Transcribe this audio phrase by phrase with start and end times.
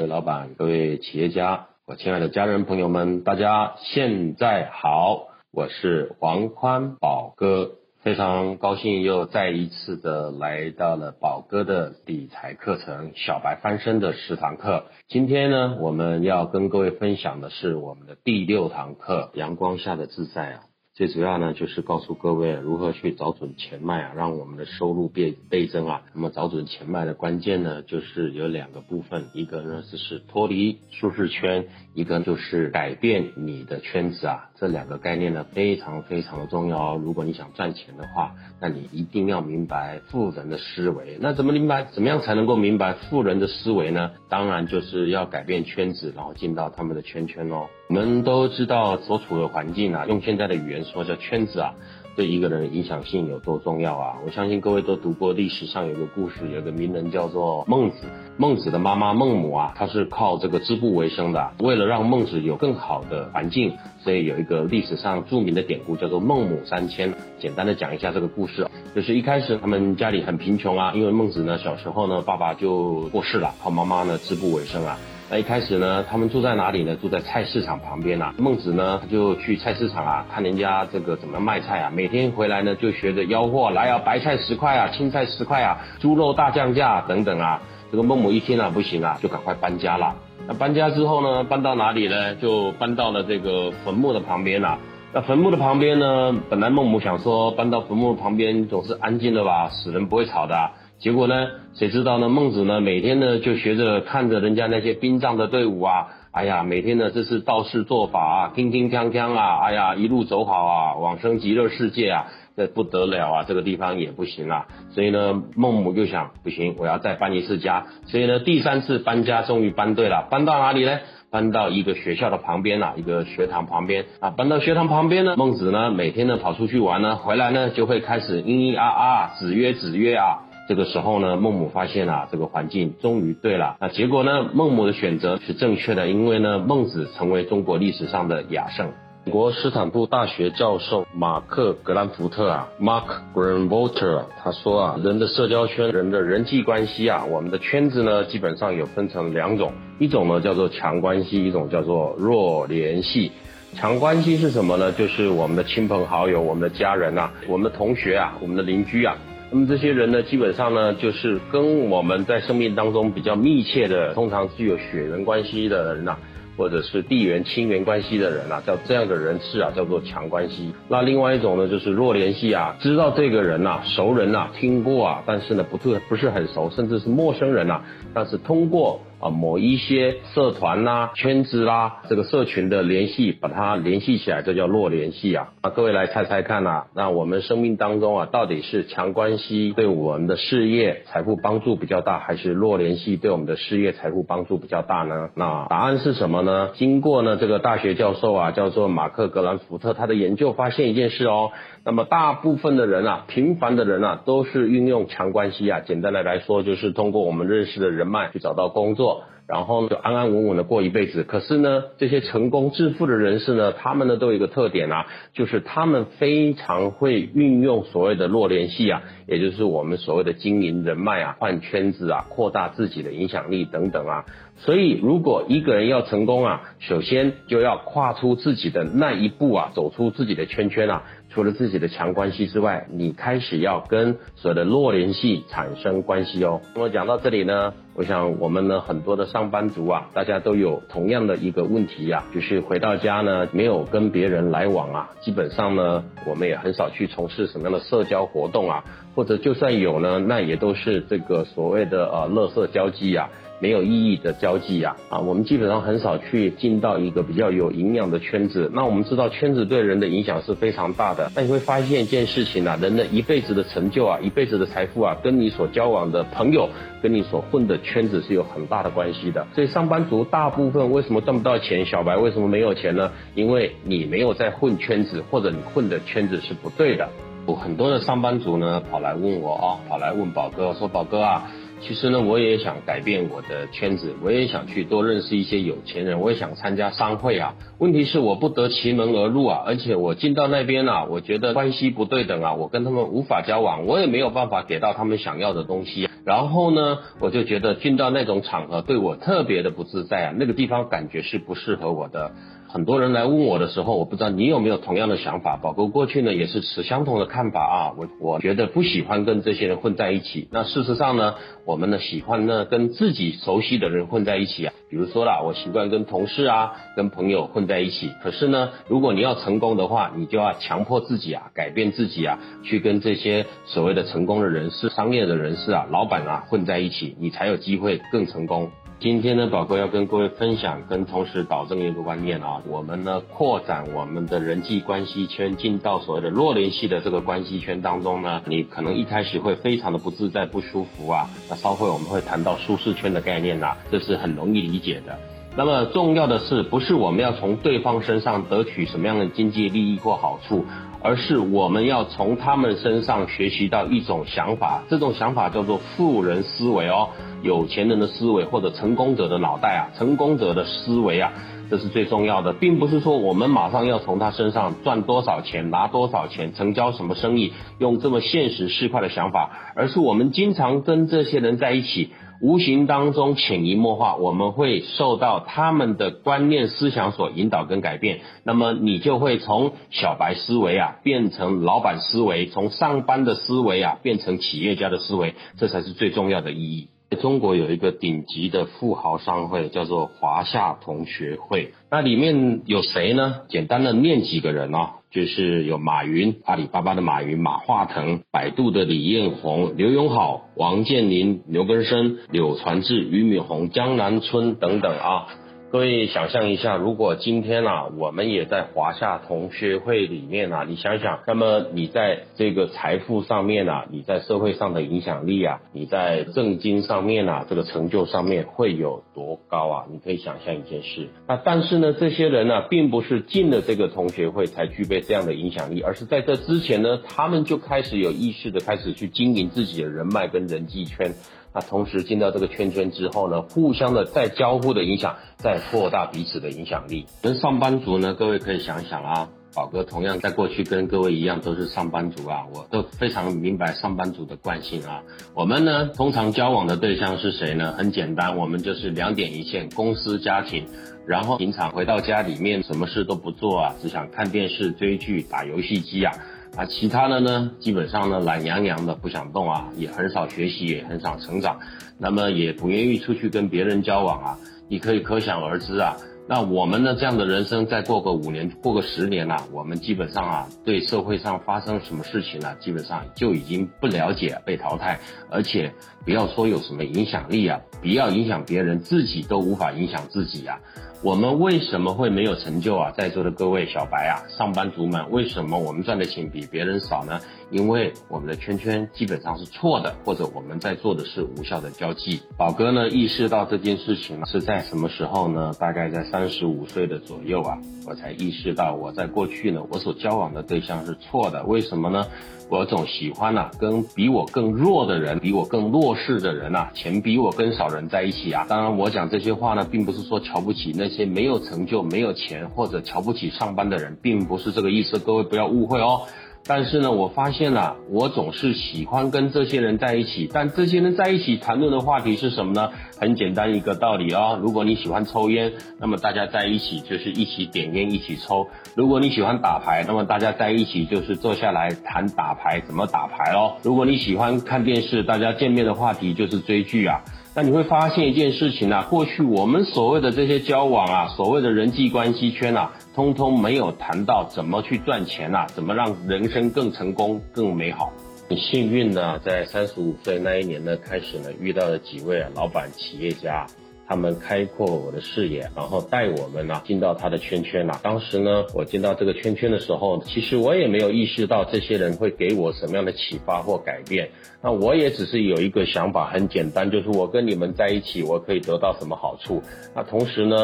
[0.00, 14.86] 各位老板、各位企业家、我亲爱的家人朋友们，大家现在好，我是王宽宝哥，非常高兴又再一次的来到了宝哥的理财课程《小白翻身》的十堂课。
[15.06, 20.60] 今天呢，我们要跟各位分享的是我们的第六堂课《阳光下的自在》啊。
[21.00, 26.02] 最主要呢，就是告诉各位如何去找准钱脉啊，让我们的收入变倍增啊。
[26.12, 34.49] 那么找准钱脉的关键呢，就是有两个部分，一个呢就是脱离舒适圈，一个就是改变你的圈子啊。
[34.60, 36.94] 这两个概念呢，非常非常的重要。
[36.98, 41.16] 如果你想赚钱的话，那你一定要明白富人的思维。
[41.18, 41.84] 那怎么明白？
[41.84, 44.10] 怎么样才能够明白富人的思维呢？
[44.28, 47.68] 当然就是要改变圈子，然后进到他们的圈圈哦。
[47.88, 51.74] 我们都知道所处的环境啊，用现在的语言说叫圈子啊。
[52.20, 54.18] 对一个人的影响性有多重要啊？
[54.26, 57.96] 我相信各位都读过历史上有个故事，有个名人叫做孟子。
[58.36, 61.50] 孟子的妈妈孟母啊，她是靠这个织布为生的。
[61.60, 63.72] 为了让孟子有更好的环境，
[64.04, 67.10] 所以有一个历史上著名的典故叫做孟母三迁。
[67.38, 74.98] 简单的讲一下这个故事，就是一开始他们家里很贫穷啊，因为孟子呢小时候呢爸爸就过世了，靠妈妈呢织布为生啊。
[75.32, 76.96] 那一开始呢，他们住在哪里呢？
[76.96, 78.34] 住在菜市场旁边呐。
[78.36, 81.92] 孟子呢，他就去菜市场啊，看人家这个怎么卖菜啊。
[81.94, 87.62] 每天回来呢，就学着吆喝来啊，白菜十块啊，青菜十块啊，猪肉大降价等等啊。
[87.92, 90.16] 这个孟母一听啊，不行啊，就赶快搬家了。
[90.48, 92.34] 那搬家之后呢，搬到哪里呢？
[92.34, 94.78] 就搬到了这个坟墓的旁边呐。
[95.12, 100.72] 那坟墓的旁边呢，本来孟母想说，搬到坟墓旁边总是安静的吧，死人不会吵的。
[101.00, 101.48] 结果呢？
[101.72, 102.28] 谁知道呢？
[102.28, 114.66] 孟子呢，每天呢就学着看着人家那些殡葬的队伍啊，哎呀，每天呢这是道士做法啊，叮叮锵锵啊，哎呀，一路走好啊，往生极乐世界啊，这不得了啊，这个地方也不行啊。
[114.90, 117.86] 所以呢，孟母就想，不行，我要再搬一次家。
[118.04, 120.98] 所以呢，第三次搬家终于搬对了，搬到哪里呢？
[121.30, 124.28] 搬到一个学校的旁边啊，一个学堂旁边啊。
[124.36, 130.40] 搬到学堂旁边呢，孟子呢每天呢跑出去玩呢，回来呢就会开始咿咿啊啊，子曰子曰啊。
[130.70, 133.76] 这个时候呢，孟母发现啊，这个环境终于对了。
[133.80, 138.86] 那结果呢，孟母的选择是正确的，因为呢，孟子成为中国历史上的雅圣。
[139.24, 143.02] 美国斯坦布大学教授马克·格兰福特啊，Mark
[143.34, 153.32] Greenwater，他说啊，人的社交圈，人的人际关系啊，我们的圈子呢，基本上有分成两种，一种呢叫做强关系，一种叫做弱联系。
[153.74, 154.92] 强关系是什么呢？
[154.92, 159.16] 就是我们的亲朋好友、我们的家人啊、我们的同学啊、我们的邻居啊。
[159.52, 166.16] 那么这些人呢，基本上呢，就是跟我们在生命当中比较密切的，通常具有血缘关系的人呐，
[166.56, 170.72] 或者是地缘亲缘关系的人呐，叫这样的人士啊，叫做强关系。
[170.88, 177.80] 那另外一种呢，就是弱联系啊，知道这个人呐，熟人呐，听过啊，但是呢，不是不是很熟，甚至是陌生人呐，
[178.14, 179.00] 但是通过。
[179.20, 185.48] 啊，某一些社团啦、圈子啦，这个社群的联系，把它联系起来，这叫弱联系啊。
[185.62, 195.28] 那，各位来猜猜看呐，那我们生命当中啊，到底是强关系对我们的事业财富帮助比较大，还是弱联系对我们的事业财富帮助比较大呢？
[195.34, 196.70] 那答案是什么呢？
[196.74, 201.50] 经过呢这个大学教授啊，叫做马克格兰福特，他的研究发现一件事哦。
[201.84, 205.80] 那么大部分的人啊，平凡的人啊，都是运用强关系啊。
[205.80, 209.24] 简单的来说，就是通过我们认识的人脉去找到工作。
[209.46, 211.24] 然后就安安稳稳的过一辈子。
[211.24, 224.24] 可是呢，这些成功致富的人士呢，他们呢都有一个特点啊，就是他们非常会运用所谓的弱联系啊，也就是我们所谓的经营人脉啊、换圈子啊、扩大自己的影响力等等啊。
[224.62, 231.02] 所以，如果一个人要成功啊，首先就要跨出自己的那一步啊，走出自己的圈圈啊。
[231.30, 236.60] 除了自己的强关系之外，你开始要跟所有的弱联系产生关系哦。
[236.74, 248.84] 那么讲到这里呢，我想我们呢很多的上班族啊，大家都有同样的一个问题啊，就是回到家呢没有跟别人来往啊，基本上呢我们也很少去从事什么样的社交活动啊，
[249.14, 253.30] 或者就算有呢，那也都是这个所谓的呃乐色交际啊。
[253.60, 258.70] 没有意义的交际呀，啊，我们基本上很少去进到一个比较有营养的圈子。
[258.74, 261.30] 那我们知道圈子对人的影响是非常大的。
[261.36, 266.68] 那你会发现一件事情啊，人的一辈子的成就啊，一辈子的财富啊，跟你所交往的朋友，
[267.02, 269.46] 跟你所混的圈子是有很大的关系的。
[269.54, 271.84] 所以上班族大部分为什么赚不到钱？
[271.84, 273.12] 小白为什么没有钱呢？
[273.34, 277.06] 因为你没有在混圈子，或者你混的圈子是不对的。
[277.46, 281.50] 有很多的上班族呢，跑来问我啊，跑来问宝哥，说宝哥啊。
[281.82, 287.54] 其实呢，我也想改变我的圈子，我也想去多认识一些有钱人，我也想参加商会啊。
[287.78, 296.08] 问题是我不得其门而入啊，而且我进到那边啊，我觉得关系不对等啊，我跟他们无法交往，我也没有办法给到他们想要的东西。
[296.24, 302.32] 然后呢，我就觉得进到那种场合对我特别的不自在啊，那个地方感觉是不适合我的。
[302.72, 305.56] 很多人来问我的时候，我不知道你有没有同样的想法。
[305.56, 310.46] 宝哥过去呢也是持相同的看法啊，我我觉得不喜欢跟这些人混在一起。
[310.52, 311.34] 那事实上呢，
[311.64, 314.72] 我们呢喜欢呢跟自己熟悉的人混在一起啊。
[314.88, 318.10] 比如说啦，我习惯跟同事啊、跟朋友混在一起。
[318.22, 328.70] 可是呢，如果你要成功的话，你就要强迫自己啊，改变自己啊，去跟这些所谓的成功的人士、商业的人士啊、老板啊混在一起，你才有机会更成功。
[329.00, 341.30] 今天呢，宝哥要跟各位分享，跟同时导正一个观念啊，我们呢扩展我们的人际关系圈，进到所谓的弱联系的这个关系圈当中呢，你可能一开始会非常的不自在、不舒服啊。
[341.48, 345.18] 那稍后我们会谈到舒适圈的概念呐，这是很容易理解的。
[345.56, 350.64] 那么重要的是，不是我们要从对方身上得取什么样的经济利益或好处？
[351.02, 357.08] 而是我们要从他们身上学习到一种想法，这种想法叫做富人思维哦，
[357.42, 361.32] 有钱人的思维或者成功者的脑袋啊，成功者的思维啊，
[361.70, 372.10] 这是最重要的，并不是说我们马上要从他身上赚多少钱，拿多少钱，成交什么生意，用这么现实市侩的想法，而是我们经常跟这些人在一起。
[372.40, 386.88] 无形当中潜移默化，我们会受到他们的观念思想所引导跟改变，那么你就会从小白思维啊变成老板思维，从上班的思维啊变成企业家的思维，这才是最重要的意义。
[387.16, 391.72] 中国有一个顶级的富豪商会，叫做华夏同学会。
[391.90, 393.40] 那里面有谁呢？
[393.48, 405.26] 简单的念几个人啊，就是有马云，阿里巴巴的马云，马化腾，百度的李彦宏，刘永好，王健林，刘根生，柳传志，俞敏洪，江南春等等啊。
[405.72, 419.84] 各位想象一下，如果今天啊，我们也在华夏同学会里面啊，你想想，那么你在这个财富上面啊，你在社会上的影响力啊，你在政经上面啊，这个成就上面会有多高啊？
[419.92, 421.08] 你可以想象一件事。
[421.28, 431.14] 那但是呢，这些人呢，并不是进了这个同学会才具备这样的影响力，而是在这之前呢，他们就开始有意识的开始去经营自己的人脉跟人际圈。
[431.52, 437.06] 那同时进到这个圈圈之后呢，互相的在交互的影响，在扩大彼此的影响力。
[437.22, 445.02] 跟上班族呢，各位可以想想啊，宝哥同样在过去跟各位一样都是上班族啊，我都非常明白上班族的惯性啊。
[445.34, 447.72] 我们呢，通常交往的对象是谁呢？
[447.76, 450.66] 很简单，我们就是两点一线，公司家庭。
[451.06, 456.12] 然后平常回到家里面，什么事都不做啊，只想看电视、追剧、打游戏机啊。
[456.56, 461.58] 啊，其他的呢，基本上呢懒洋洋的不想动啊，也很少学习，也很少成长，
[461.96, 464.38] 那么也不愿意出去跟别人交往啊。
[464.68, 465.96] 你可以可想而知啊。
[466.28, 475.72] 那我们呢这样的人生再过个五年，过个十年啊，我们基本上啊对社会上发生什么事情呢，基本上就已经不了解，被淘汰，而且
[476.04, 480.60] 不要说有什么影响力啊，不要影响别人，自己都无法影响自己啊。
[481.02, 482.92] 我们为什么会没有成就啊？
[482.94, 487.18] 在座的各位小白啊，上班族们，为什么我们赚的钱比别人少呢？
[487.50, 492.20] 因为我们的圈圈基本上是错的，或者我们在做的是无效的交际。
[492.36, 495.54] 宝哥呢，意识到这件事情是在什么时候呢？
[495.58, 497.56] 大概在三十五岁的左右啊，
[497.86, 501.42] 我才意识到我在过去呢，我所交往的对象是错的。
[501.44, 502.06] 为什么呢？
[502.50, 508.44] 我总喜欢呐，跟比我更弱的人，比我更弱势的人呐，钱比我更少人在一起啊。
[508.48, 516.02] 当然，我讲这些话呢，并不是说瞧不起那些没有成就、没有钱或者瞧不起上班的人，并不是这个意思，各位不要误会哦。
[516.46, 520.28] 但是呢，我发现了，我总是喜欢跟这些人在一起。
[520.32, 522.70] 但这些人在一起谈论的话题是什么呢？
[522.98, 524.38] 很简单一个道理哦。
[524.42, 533.54] 如果你喜欢抽烟，那么大家在一起就是一起点烟，一起抽；如果你喜欢打牌，那么大家在一起就是坐下来谈打牌怎么打牌哦。
[533.62, 537.00] 如果你喜欢看电视，大家见面的话题就是追剧啊。
[537.32, 547.92] 那你会发现一件事情啊，过去我们所谓的这些交往啊，所谓的人际关系圈啊，通通没有谈到怎么去赚钱啊，怎么让人生更成功、更美好。
[548.28, 553.46] 很幸运呢，在三十五岁那一年呢，开始呢，遇到了几位老板、企业家。
[553.86, 557.80] 他们开阔我的视野，然后带我们呢进到他的圈圈了。
[557.82, 564.08] 当时呢，我进到这个圈圈的时候，其实我也没有意识到这些人会给我什么样的启发或改变。
[564.40, 569.42] 那我也只是有一个想法，很简单，就是我跟你们在一起，我可以得到什么好处？
[569.74, 570.36] 那同时呢？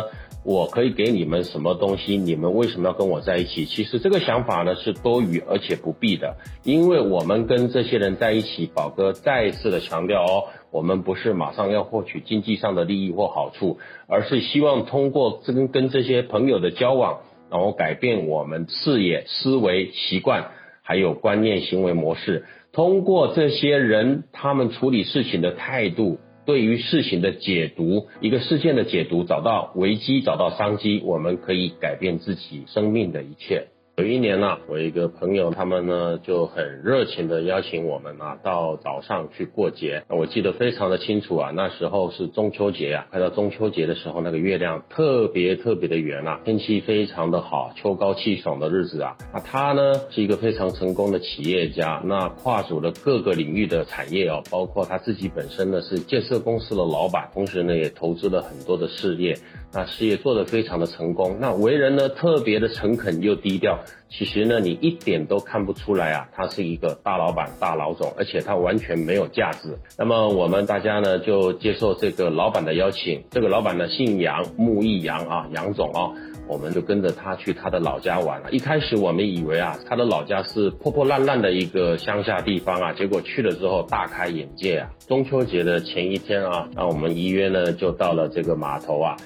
[0.47, 2.17] 我可以给你们什么东西？
[2.17, 3.65] 你们为什么要跟我在一起？
[3.65, 22.45] 其实这个想法呢是多余而且不必的，因为我们跟这些人在一起，宝哥再一次的强调哦，我们不是马上要获取经济上的利益或好处，而是希望通过跟跟这些朋友的交往，然后改变我们视野、思维、习惯，还有观念、行为模式。
[22.73, 26.21] 通过这些人他们处理事情的态度。
[26.47, 33.67] 对于事情的解读，一个事件的解读，找到危机，找到商机，我们可以改变自己生命的一切。
[33.99, 40.03] 有一年呢，我一个朋友他们呢就很热情的邀请我们啊到岛上去过节。
[40.11, 49.17] 我记得非常的清楚啊，那时候是中秋节啊，快到中秋节的时候，那个月亮特别特别的圆啊，天气非常的好，秋高气爽的日子啊。
[49.33, 59.38] 那他呢是一个非常成功的企业家，那跨足了各个领域的产业哦，包括他自己本身呢是建设公司的老板，同时呢也投资了很多的事业。
[59.73, 63.79] 那事业做得非常的成功，那为人呢特别的诚恳又低调。
[64.09, 69.76] 其实呢，你一点都看不出来啊，他是一个大老板、大老总，而且他完全没有价值。
[69.99, 76.12] 那么我们大家呢就接受这个老板的邀请，这个老板呢姓杨，木易杨啊，杨总啊，
[76.49, 78.50] 我们就跟着他去他的老家玩了。
[78.52, 84.90] 一开始我们以为啊，他的老家是破破烂烂的一个乡下地方啊，结果去了之后大开眼界啊。
[85.09, 89.16] 中秋节的前一天啊，那我们一约呢就到了这个码头啊。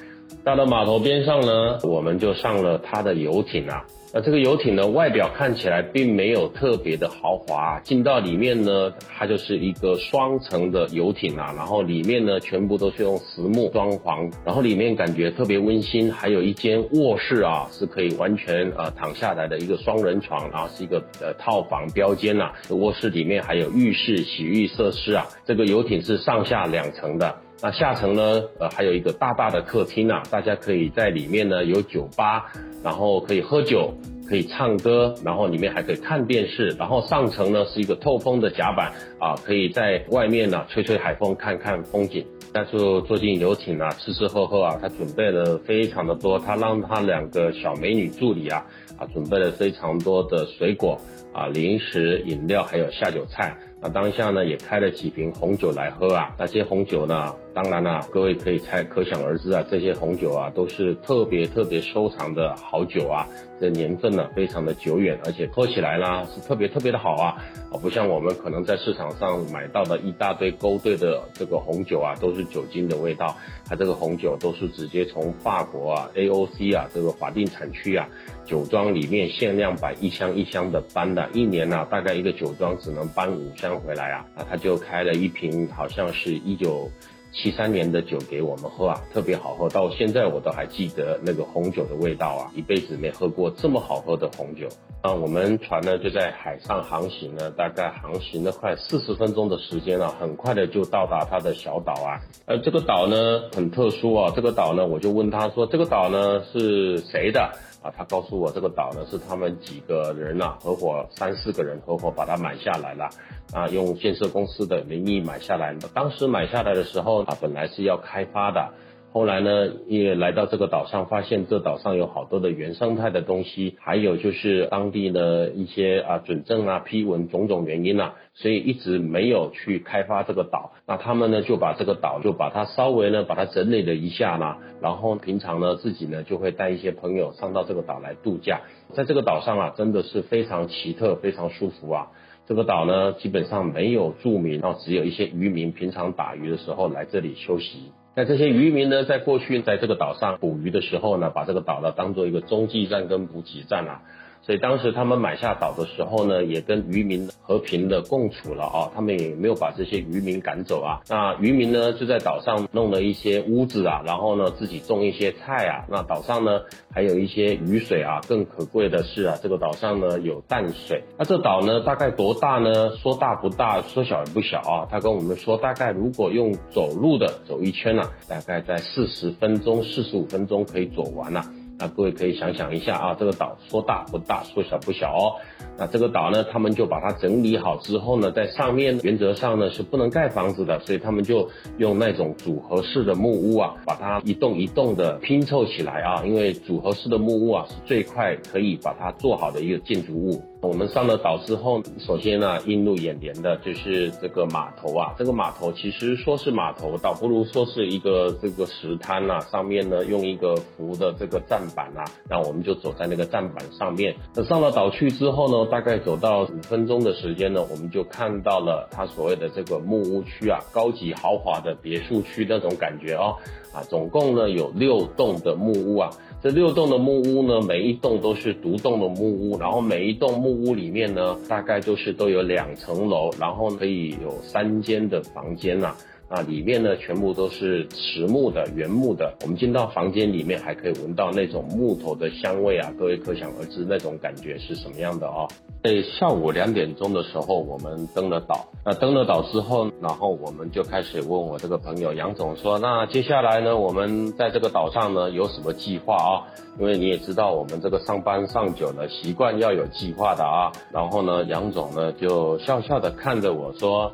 [0.42, 3.84] 到了码头边上呢，我们就上了他的游艇啊。
[4.12, 7.78] 那这个游艇呢，外表看起来并没有特别的豪华。
[7.84, 11.54] 进到里面呢，它就是一个双层的游艇啊。
[11.56, 16.12] 然后里面呢，全部都是用实木装潢，然后里面感觉特别温馨。
[16.12, 22.50] 还有一间卧室啊，是可以完全呃躺下来的一个双人床然后，是一个呃套房标间呐。
[22.70, 25.28] 卧室里面还有浴室、洗浴设施啊。
[25.44, 27.36] 这个游艇是上下两层的。
[27.62, 32.50] 那下层呢，呃，还有一个大大的客厅啊，大家可以在里面呢有酒吧，
[32.82, 33.92] 然后可以喝酒，
[34.26, 36.68] 可以唱歌，然后里面还可以看电视。
[36.78, 42.24] 然后上层呢是一个透风的甲板啊，可以在外面呢吹吹海风，看看风景。
[42.52, 48.64] 那就坐进游艇啊，吃吃喝喝啊，他准备了非常的多，他让他两个小美女助理啊
[48.98, 50.98] 啊准备了非常多的水果
[51.32, 53.54] 啊、零食、饮料，还有下酒菜。
[53.82, 56.34] 那当下呢，也开了几瓶红酒来喝啊。
[56.36, 63.26] 那些红酒呢，当然啦，各位可以猜，可想而知啊，这些红酒啊，都是特别特别收藏的好酒啊。
[63.60, 67.36] 这年份呢，非常的久远，而且喝起来呢，是特别特别的好啊。
[67.70, 73.36] 啊，不像我们可能在市场上买到的一大堆勾兑的这个红酒啊，都是酒精的味道。
[73.68, 78.08] 它这个红酒都是直接从法国啊，AOC 啊这个法定产区啊，
[78.46, 83.70] 酒庄里面限量版一箱一箱的搬的，一年呢，大概一个酒庄只能搬五箱。
[83.80, 86.90] 回来啊，啊，他就开了一瓶，好像是一九
[87.32, 94.66] 七三年的酒给我们喝啊，特别好喝，到现在我都还记得那个红酒的味道啊，一辈子没喝过这么好喝的红酒
[95.00, 95.12] 啊。
[95.12, 102.18] 我们船呢就在海上航行呢，大概航行了快四十分钟的时间啊，很快的就到达它的小岛啊。
[102.46, 107.52] 呃，这个岛呢很特殊啊，这个岛呢我就问他说，这个岛呢是谁的？
[107.82, 113.08] 啊，他告诉我这个岛呢是他们几个人呐合伙三四个人合伙把它买下来了，
[113.52, 115.74] 啊，用建设公司的名义买下来。
[115.94, 118.72] 当时买下来的时候啊，本来是要开发的。
[119.12, 130.74] 后来呢，也来到这个岛上，发现这岛上有好多的原生态的东西，还有就是当地的一些啊准证啊批文种种原因啊，所以一直没有去开发这个岛。
[130.86, 138.60] 那他们呢就把这个岛就把它稍微呢把它整理了一下呢，然后平常呢自己呢就会带一些朋友上到这个岛来度假。
[138.94, 142.12] 在这个岛上啊，真的是非常奇特，非常舒服啊。
[142.46, 147.90] 这个岛呢基本上没有住民，然后只有一些渔民平常打鱼的时候来这里休息。
[148.14, 154.02] 那这些渔民呢，在过去在这个岛上捕鱼的时候呢，把这个岛呢当做一个中继站跟补给站啊。
[154.42, 161.00] 所以当时他们买下岛的时候呢，也跟渔民和平的共处了啊，他们也没有把这些渔民赶走啊。
[161.08, 165.84] 那渔民呢就在岛上弄了一些屋子啊，然后呢自己种一些菜啊。
[165.88, 171.04] 那岛上呢还有一些雨水啊，更可贵的是啊，这个岛上呢有淡水。
[171.18, 172.96] 那这岛呢大概多大呢？
[172.96, 174.88] 说大不大，说小也不小啊。
[174.90, 181.44] 他跟我们说，大概如果用走路的走一圈呢，大概在四十分钟、四十五分钟可以走完了。
[181.80, 185.32] 那各位可以想想一下啊，这个岛说大不大，说小不小哦。
[185.78, 196.22] 那这个岛呢，他们就把它整理好之后呢，在上面原则上呢是不能盖房子的，所以他们就用那种组合式的木屋啊，把它一栋一栋的拼凑起来啊。
[196.26, 200.42] 因为组合式的木屋啊是最快可以把它做好的一个建筑物。
[200.62, 205.14] 我们上了岛之后，首先呢，映入眼帘的就是这个码头啊。
[205.16, 209.40] 这个码头其实说是码头，倒不如说是一个这个石滩呐。
[209.50, 214.14] 上面呢，用一个浮的这个站板啊，然后我们就走在那个站板上面。
[214.34, 223.34] 那上了岛去之后呢，大概走到五分钟的时间呢，我们就看到了它所谓的这个木屋区啊，高级豪华的别墅区那种感觉哦。
[223.72, 226.10] 啊，总共呢有六栋的木屋啊。
[226.42, 235.88] 这六栋的木屋呢，每一栋都是独栋的木屋，然后每一栋木屋里面呢，大概就是都有两层楼，然后可以有三间的房间呐。
[235.88, 235.96] 啊，
[236.30, 239.34] 啊里面呢全部都是实木的、原木的。
[239.42, 245.48] 我们进到房间里面，还可以闻到那种木头的香味啊，各位可想而知那种感觉是什么样的哦。
[245.82, 248.68] 在下午两点钟的时候，我们登了岛。
[248.84, 256.46] 那登了岛之后，然后我们就开始问我这个朋友杨总说，那接下来呢，我们在这个岛上呢有什么计划啊？
[256.78, 260.70] 因为你也知道，我们这个上班上久了，习惯要有计划的啊。
[260.92, 264.12] 然后呢，杨总呢就笑笑的看着我说。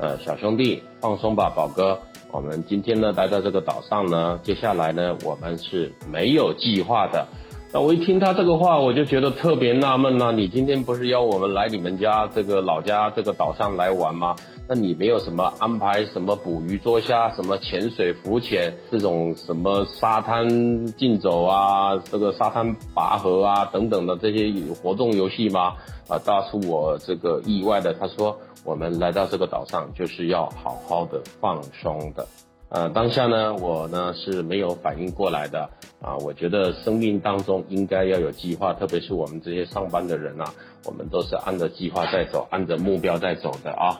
[0.00, 1.98] 呃，小兄弟，放松吧，宝哥。
[2.32, 7.26] 我们今天呢来到这个岛上呢，接下来呢我们是没有计划的。
[7.70, 10.32] 那我一听他这个话，我就觉得特别纳闷呐。
[10.32, 14.34] 你今天不是邀我们来你们家这个老家这个岛上来玩吗？
[14.66, 24.50] 那你没有什么安排什么捕鱼捉虾、什么潜水浮潜这种什么沙滩竞走啊、这个沙滩拔河啊等等的这些
[24.82, 25.74] 活动游戏吗？
[26.08, 28.34] 啊，大叔，我这个意外的，他说。
[28.70, 32.24] 我们来到这个岛上就是要好好的放松的，
[32.68, 35.68] 呃，当下呢，我呢是没有反应过来的
[36.00, 36.16] 啊。
[36.18, 43.98] 我觉得生命当中应该要有计划，特别是我们这些上班的人啊，我们都是按着计划在走，按着目标在走的啊。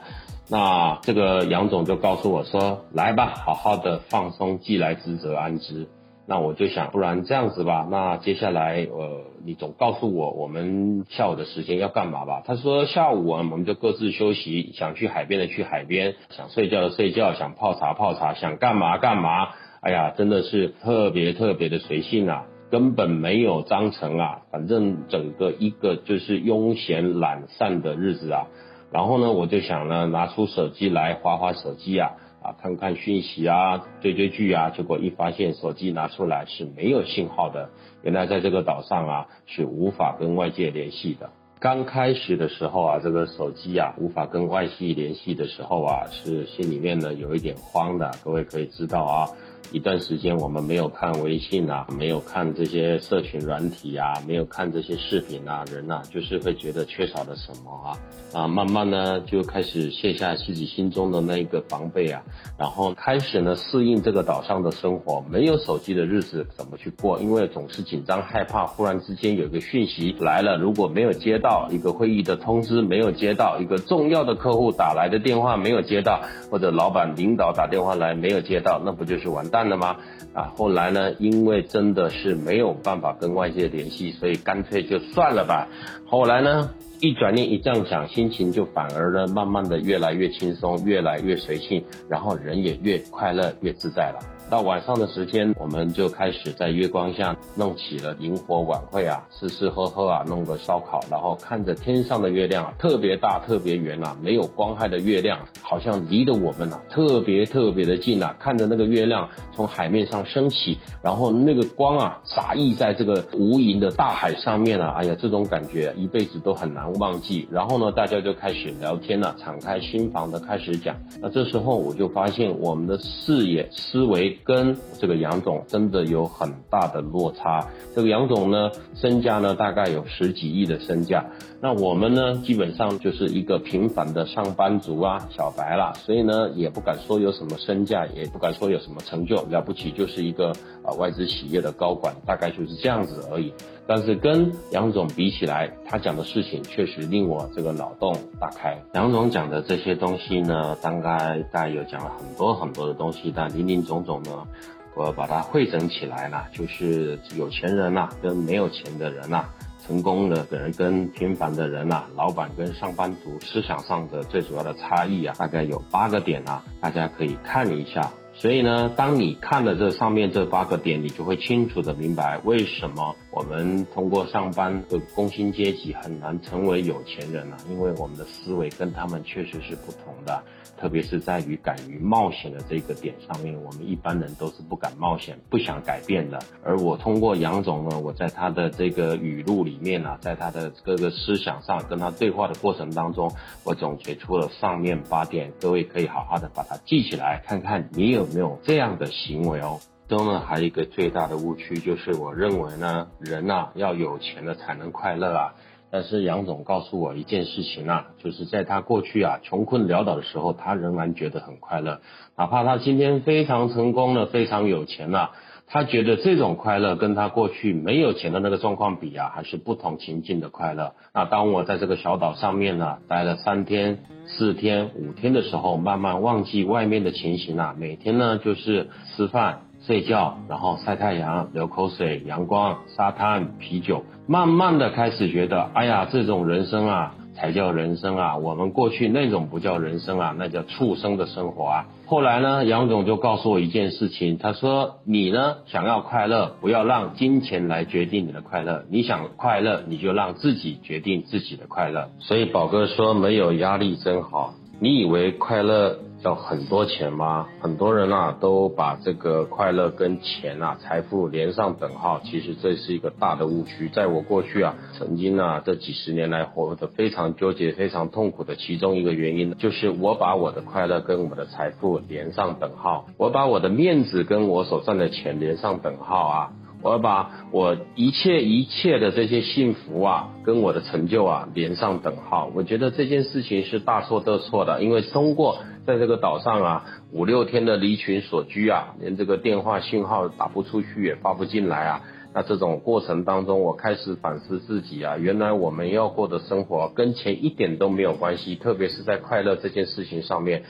[0.48, 5.88] 那这个杨总就告诉我说：“来吧，好好的放松，既来之则安之。”
[6.30, 7.88] 那我就想，不然这样子吧。
[7.90, 12.40] 那接下来，呃，你总告诉我，我们下午的时间要干嘛吧？
[12.46, 19.48] 他说下午啊，我们就各自休息，想去海边的去海边，想睡觉的睡觉，想泡茶泡茶，想干嘛干嘛。
[19.80, 28.46] 哎呀，真的是特别特别的随性啊，根本没有章程啊，反正整个一个就是悠闲懒散的日子啊。
[28.92, 32.12] 然后呢，我就想呢，拿出手机来划划手机啊。
[32.42, 37.68] 啊，看看讯息啊，追追剧啊，结果一发现手机拿出来是没有信号的。
[38.02, 41.30] 原来在这个岛上啊，是无法跟外界联系的。
[41.60, 48.10] 刚开始的时候啊，这个手机啊无法跟外系联系的时候啊，是心里面呢有一点慌的。
[48.24, 49.28] 各位可以知道啊。
[49.72, 57.94] 一段时间我们没有看微信啊，没有看这些社群软体啊，没有看这些视频啊，人呐就是会觉得缺少了什么啊
[58.32, 62.22] 啊，慢慢呢就开始卸下自己心中的那一个防备啊，
[62.58, 67.20] 然后开始呢适应这个岛上的生活，没有手机的日子怎么去过？
[67.20, 79.68] 因为总是紧张害怕，忽然之间有个讯息来了，如果没有接到到一个会议的通知，没有接到一个重要的客户打来的电话，没有接到，或者老板领导打电话来没有接到，那不就是完蛋？
[79.68, 79.96] 了吗？
[80.32, 81.12] 啊，后来呢？
[81.18, 85.66] 因为真的是没有办法跟外界联系，所以干脆就算了吧。
[86.06, 94.20] 后来呢，一转念一这样想，心情就反而呢，慢慢的越来越轻松，越来越随性，然后人也越快乐，越自在了。
[94.50, 117.46] 到晚上的时间，我们就开始在月光下弄起了萤火晚会啊，吃吃喝喝啊，弄个烧烤，然后看着天上的月亮啊，特别大，特别圆啊，没有光害的月亮，好像离得我们啊特别特别的近啊，看着那个月亮从海面上升起，然后那个光啊洒溢在这个无垠的大海上面啊，哎呀，这种感觉一辈子都很难忘记。
[117.52, 120.96] 然后呢，大家就开始聊天了，敞开心房的开始讲。
[121.22, 124.36] 那这时候我就发现我们的视野思维。
[124.44, 127.66] 跟这个杨总真的有很大的落差。
[127.94, 131.24] 这个杨总呢，身价呢大概有十几亿的身价，
[131.60, 143.52] 那我们呢基本上就是一个平凡的上班族啊，小白啦，所以呢也不敢说有什么身价，也不敢说有什么成就，了不起就是一个啊外资企业的高管，大概就是这样子而已。
[143.92, 148.80] 但是跟杨总比起来，他讲的事情确实令我这个脑洞大开。
[148.94, 154.46] 杨总讲的这些东西呢，大概大概有讲了很多很多的东西，但林林总总呢，
[154.94, 159.46] 我把它汇整起来了，就是有钱人呐跟没有钱的人呐，
[159.84, 168.08] 成功的人跟平凡的人呐，老板跟上班族思想上的最主要的差异啊，大概有八个点啊，大家可以看一下。
[168.32, 177.56] 所以呢，当你看了这上面这八个点，你就会清楚的明白为什么我们通过上班的工薪阶级很难成为有钱人呢？
[177.68, 180.42] 因为我们的思维跟他们确实是不同的，
[180.78, 186.40] 特别是在于敢于冒险的这个点上面，我们一般人都是不敢冒险、不想改变的。
[186.64, 193.30] 而我通过杨总呢，我在他的这个语录里面啊，在他的各个思想上跟他对话的过程当中，
[193.64, 198.30] 我总结出了上面八点，各位可以好好的把它记起来，看看你有。
[198.30, 199.80] 没有这样的行为哦。
[200.10, 205.54] 中呢还有一个最大的误区，就是我认为呢，人啊要有钱了才能快乐啊。
[205.92, 212.00] 但是杨总告诉我一件事情啊，就是在他过去啊穷困潦倒的时候，他仍然觉得很快乐，
[212.36, 215.30] 哪怕他今天非常成功了，非常有钱了。
[215.72, 220.94] 他觉得这种快乐跟他过去没有钱的那个状况比啊，还是不同情境的快乐。
[221.14, 237.14] 那当我在这个小岛上面呢，待了三天、四天、五天的时候，慢慢忘记外面的情形啊，每天呢就是吃饭、睡觉，然后晒太阳、流口水、阳光、沙滩、啤酒，慢慢的开始觉得，哎呀，这种人生啊。
[237.32, 238.36] 才叫人生啊！
[238.36, 241.86] 我们过去那种不叫人生啊，那叫畜生的生活啊。
[242.04, 248.84] 后来呢，杨总就告诉我一件事情，他说：“你呢，想要快乐，不要让金钱来决定你的快乐。
[248.90, 255.96] 你想快乐，你就让自己决定自己的快乐。”所以宝哥说：“没有压力真好。”你以为快乐？
[256.22, 257.48] 要很多钱吗？
[257.60, 263.88] 很多人啊都把这个快乐跟钱啊、财富连上等号，其实这是一个大的误区。
[263.88, 276.52] 在我过去啊，曾经啊这几十年来活得非常纠结、非常痛苦的其中一个原因，就是我把我的快乐跟我的财富连上等号，我把我的面子跟我所赚的钱连上等号啊。
[276.82, 282.50] 我要把我一切一切的这些幸福啊，跟我的成就啊连上等号。
[282.54, 292.02] 我觉得这件事情是大错特错的，因为通过在这个岛上啊五六天的离群所居啊，连这个电话信号打不出去也发不进来啊。
[292.32, 300.62] 那这种过程当中，我开始反思自己啊，原来我们要过的生活跟钱一点都没有关系，特别是在快乐这件事情上面。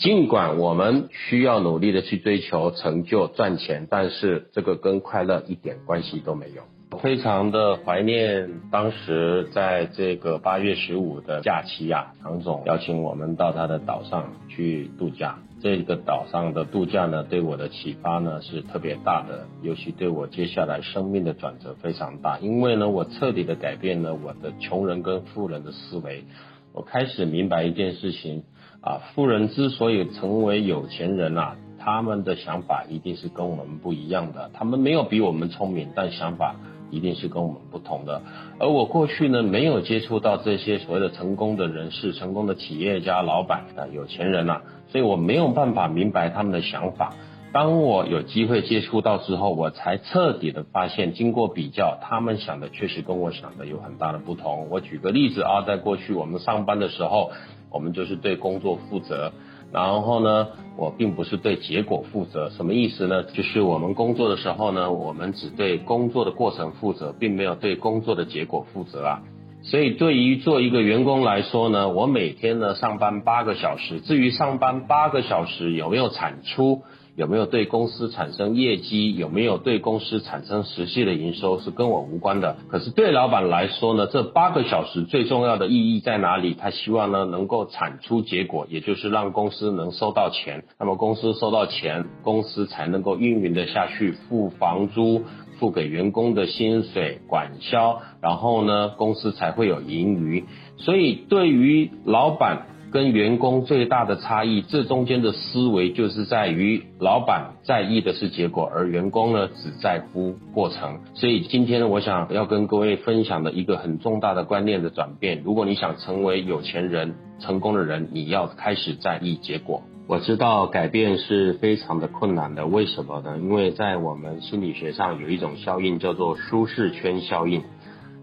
[0.00, 6.62] 尽管我们需要努力的去追求成就赚钱，但是这个跟快乐一点关系都没有。
[7.00, 15.38] 非常的怀念当时在这个八月十五的假期啊，唐总邀请我们到他的岛上去度假。
[15.60, 22.38] 这个岛上的度假呢，对我的启发呢是特别大的，尤其对我接下来生命的转折非常大。
[22.38, 26.24] 因为呢，我彻底的改变了我的穷人跟富人的思维，
[26.72, 28.44] 我开始明白一件事情。
[28.80, 34.50] 啊，富人之所以成为有钱人啊，他们的想法一定是跟我们不一样的。
[34.54, 36.54] 他们没有比我们聪明，但想法
[36.88, 38.22] 一定是跟我们不同的。
[38.60, 47.14] 而我过去呢，没有接触到这些所谓的成功的人士、成功的企业家、老板啊、有钱人呐，所以我没有办法明白他们的想法。
[47.52, 54.68] 当我有机会接触到之后，我才彻底的发现，经过比较，他们想的确实跟我想的有很大的不同。
[54.70, 57.30] 我举个例子啊，在过去我们上班的时候。
[57.70, 59.30] 我们就是对工作负责，
[59.70, 60.48] 然后呢，
[60.78, 62.48] 我并不是对结果负责。
[62.48, 63.24] 什么意思呢？
[63.24, 69.22] 就是我们工作的时候呢，我们只对工作的过程负责，并没有对工作的结果负责啊。
[69.68, 76.82] 所以对于做一个员工来说呢，我每天呢上班八个小时，至于上班八个小时有没有产出？
[77.16, 79.16] 有没有对公司产生业绩？
[79.16, 81.58] 有没有对公司产生实际的营收？
[81.60, 82.56] 是跟我无关的。
[82.68, 86.54] 可是对老板来说呢，这八个小时最重要的意义在哪里？
[86.54, 90.62] 他希望呢能够产出结果，也就是让公司能收到钱。
[90.78, 95.24] 那么公司收到钱，公司才能够运营的下去，付房租，
[95.58, 100.44] 付给员工的薪水，管销，然后呢公司才会有盈余。
[100.76, 102.66] 所以对于老板。
[102.90, 111.00] 跟员工最大的差异，这中间的思维就是在于，老板在意的是结果，而员工呢只在乎过程。
[111.12, 115.42] 所以今天，我想要跟各位分享的一个很重大的观念的转变。
[115.44, 119.82] 如果你想成为有钱人、成功的人，你要开始在意结果。
[120.08, 123.36] 我知道改变是非常的困难的，为什么呢？
[123.36, 127.62] 因为在我们心理学上有一种效应叫做舒适圈效应。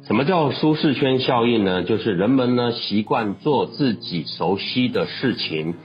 [0.07, 1.83] 什么叫舒适圈效应呢？
[1.83, 5.75] 就是人们呢习惯做自己熟悉的事情，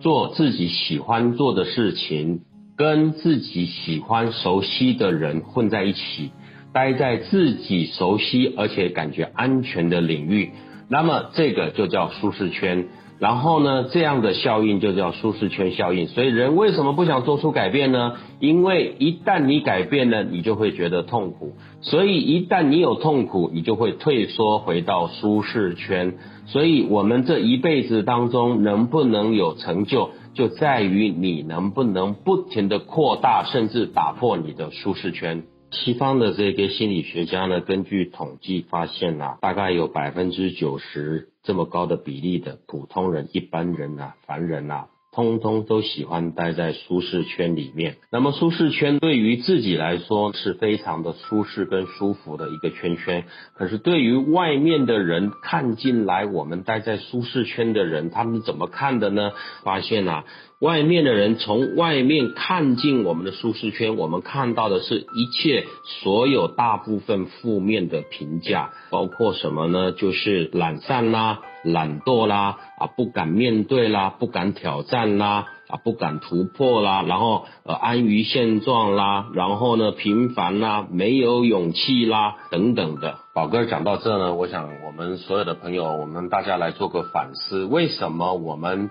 [0.00, 2.40] 做自己喜欢做的事情，
[2.74, 6.30] 跟自己喜欢熟悉的人混在一起，
[6.72, 10.52] 待在自己熟悉而且感觉安全的领域，
[10.88, 12.88] 那么这个就叫舒适圈。
[13.20, 16.08] 然后呢，这样的效应就叫舒适圈效应。
[16.08, 18.16] 所以人为什么不想做出改变呢？
[18.40, 21.52] 因为一旦你改变了，你就会觉得痛苦。
[21.82, 26.14] 所以一旦你有痛苦，你就会退缩回到舒适圈。
[26.46, 35.42] 所以我们这一辈子当中能不能有成就，就在于你能不能不停的扩大，甚至打破你的舒适圈。
[35.70, 44.86] 西方的这个心理学家呢，根据统计发现啊，大概有百分之九十这么高的比例的普通人、一般人啊、凡人啊。
[45.12, 47.96] 通通都喜欢待在舒适圈里面。
[48.12, 53.24] 那么舒适圈对于自己来说是非常的舒适跟舒服的一个圈圈。
[53.54, 59.32] 可是对于外面的人看进来，我们待在舒适圈的人，他们怎么看的呢？
[59.64, 60.24] 发现啊。
[60.60, 65.64] 外面的人从外面看进我们的舒适圈，我们看到的是一切
[66.02, 69.90] 所有大部分负面的评价，包括什么呢？
[69.92, 83.16] 就是懒散啦、懒惰啦、啊不敢面对啦、不敢挑战啦、啊不敢突破啦，然后呃安于现状啦，然后呢平凡啦、没有勇气啦等等的。
[83.32, 88.90] 宝哥讲到这呢，我想我们所有的朋友，我们大家来做个反思，为什么我们？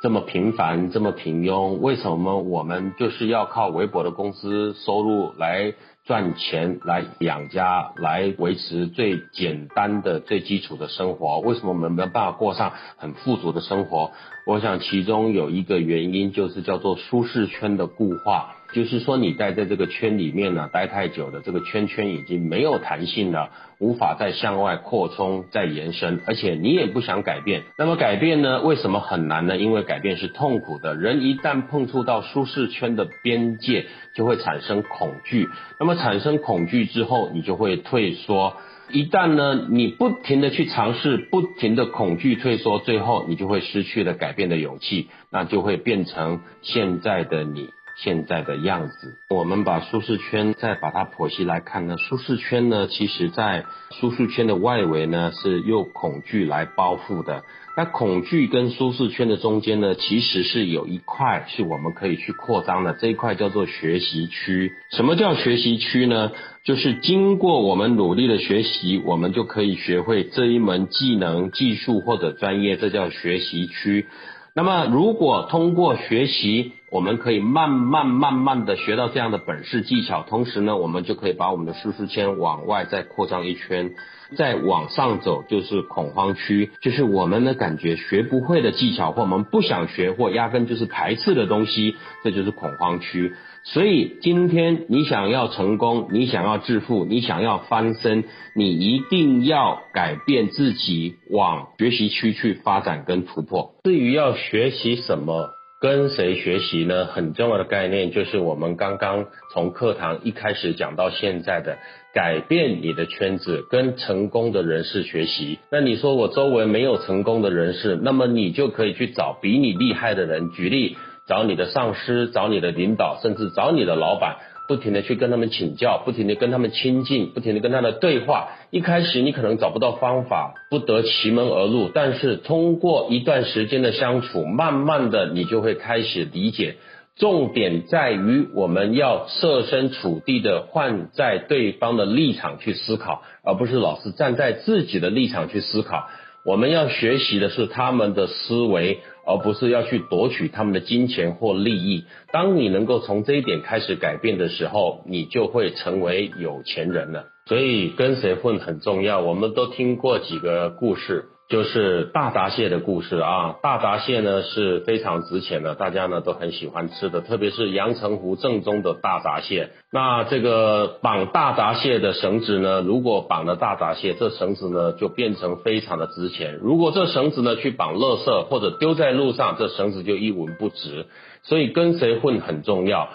[0.00, 11.40] 这么平凡，这么平庸，为什么我们就是要靠微薄的工资收入来赚钱，来养家，来维持最简单的、最基础的生活？
[11.40, 14.12] 为什么我们没有办法过上很富足的生活？
[14.46, 18.54] 我想其中有一个原因，就是叫做舒适圈的固化。
[18.72, 27.62] 就是说，你待在这个圈里面呢，待太久了，这个圈圈已经没有弹性了，无法再向外扩充、再延伸，而且你也不想改变。
[27.78, 28.60] 那么改变呢？
[28.62, 29.56] 为什么很难呢？
[29.56, 30.94] 因为改变是痛苦的。
[30.94, 35.48] 人一旦碰触到舒适圈的边界，就会产生恐惧。
[35.80, 38.54] 那么产生恐惧之后，你就会退缩。
[38.90, 47.70] 一旦呢，你不停的去尝试，不停的恐惧退缩，最后你就会失去了改变的勇气，那就会变成现在的你。
[47.98, 51.98] 现在的样子，我们把舒适圈再把它剖析来看呢。
[51.98, 57.42] 舒适圈呢，其实在舒适圈的外围呢，是用恐惧来包覆的。
[57.76, 64.72] 那恐惧跟舒适圈的中间呢，其实是有一块是我们可以去扩张的，这一块叫做学习区。
[64.90, 66.30] 什么叫学习区呢？
[66.64, 74.06] 就是经过我们努力的学习，我们就可以学会这一门技能、技术或者专业，这叫学习区。
[74.54, 83.92] 那么，如果通过学习，我们可以慢慢慢慢的学到这样的本事技巧，同时呢，我们就可以把我们的舒适圈往外再扩张一圈，
[84.36, 93.34] 再往上走就是恐慌区，就是我们的感觉学不会的技巧，或我们不想学，或压根就是排斥的东西，这就是恐慌区。
[93.64, 98.24] 所以今天你想要成功，你想要致富，你想要翻身，
[98.54, 103.74] 你一定要改变自己，往学习区去发展跟突破。
[103.84, 107.06] 至于要学习什么，跟谁学习呢？
[107.06, 111.78] 很重要的概念就是我们刚刚从课堂一开始讲到现在的，
[112.12, 115.60] 改变你的圈子，跟成功的人士学习。
[115.70, 120.50] 那你说我周围没有成功的人士，那么你就可以去找比你厉害的人。
[120.50, 120.96] 举例。
[121.28, 124.36] 找你的上司，找你的领导，甚至找你的老板，
[124.68, 128.50] 不停的去跟他们请教，不停的跟他们亲近，不停的跟他的对话。
[128.70, 136.76] 一开始你可能找不到方法，不得其门而入，但是通过一段时间的相处，慢慢的你就会开始理解。
[137.16, 146.08] 重点在于我们要设身处地的换在对方的立场去思考，而不是老是站在自己的立场去思考。
[146.48, 149.00] 我们要学习的是他们的思维。
[149.28, 152.04] 而不是要去夺取他们的金钱或利益。
[152.32, 157.26] 当你能够从这一点开始改变的时候，你就会成为有钱人了。
[157.44, 159.20] 所以跟谁混很重要。
[159.20, 161.26] 我们都听过几个故事。
[161.48, 169.70] 就是大闸蟹的故事啊，大闸蟹呢是非常值钱的，大家呢都很喜欢吃的，特别是阳澄湖正宗的大闸蟹。
[169.90, 176.58] 那这个绑大闸蟹的绳子呢，如果绑了大闸蟹，这绳子呢就变成非常的值钱。
[176.60, 181.06] 如果这绳子呢去绑垃圾或者丢在路上，这绳子就一文不值。
[181.44, 183.08] 所以跟谁混很重要。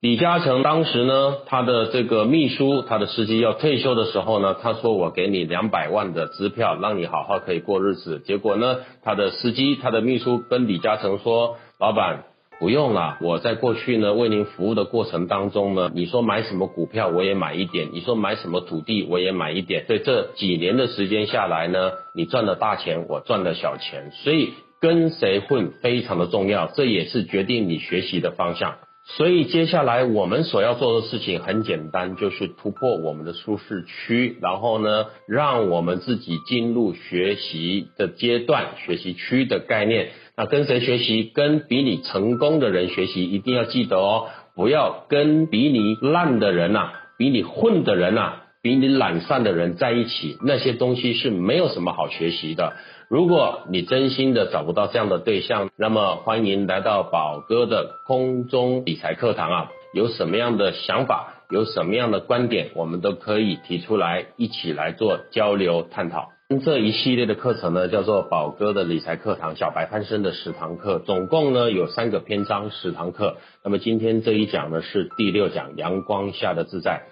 [0.00, 8.18] 李嘉诚当时呢，他的这个秘书，他的司机要退休的时候呢，他说我给你两百万的支票，让你好好可以过日子。
[8.24, 12.24] 结果呢，他的司机，他的秘书跟李嘉诚说，老板
[12.58, 28.76] 不用了，我在过去呢为您服务的过程当中呢，你说买什么股票我也买一点，你说买什么土地我也买一点，所以这几年的时间下来呢，你赚了大钱，我赚了小钱，所以跟谁混非常的重要，这也是决定你学习的方向。
[29.16, 40.10] 所以接下来我们所要做的事情很简单，就是突破我们的舒适区，然后呢，让我们自己进入学习的阶段，学习区的概念。
[40.36, 41.24] 那跟谁学习？
[41.24, 48.34] 跟比你成功的人学习，一定要记得哦，不要跟比你烂的人呐，比你混的人呐。
[48.62, 52.74] 比你懒散的人在一起，那些东西是没有什么好学习的。
[53.08, 59.70] 如果你真心的找不到这样的对象，那么欢迎来到宝哥的空中理财课堂啊！
[59.94, 66.28] 有什么样的想法，有什么样的观点，我们都可以提出来，一起来做交流探讨。
[66.62, 73.38] 这一系列的课程呢，叫做宝哥的理财课堂小白翻身的十堂课，总共呢有三个篇章，十堂课。
[73.64, 77.04] 那么今天这一讲呢是第六讲，阳光下的自在。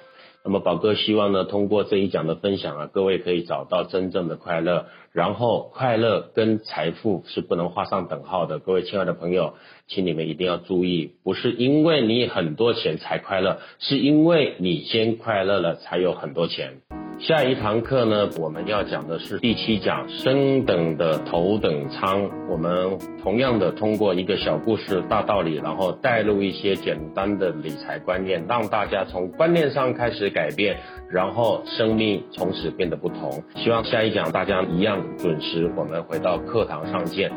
[0.44, 4.86] 那么宝哥希望呢，通过这一讲的分享啊，各位可以找到真正的快乐。
[5.12, 8.58] 然后，快乐跟财富是不能画上等号的。
[8.58, 9.54] 各位亲爱的朋友，
[9.88, 16.80] 请你们一定要注意，不是因为你很多钱才快乐，是因为你先快乐了，才有很多钱。
[17.20, 22.30] 下一堂课呢，我们要讲的是第七讲升等的头等舱。
[22.48, 30.76] 我们同样的通过一个小故事、大道理，然后带入一些简单的理财观念，让大家从观念上开始改变，
[31.10, 33.42] 然后生命从此变得不同。
[33.56, 37.32] 希望下一讲大家一样准时，我们回到课堂上见。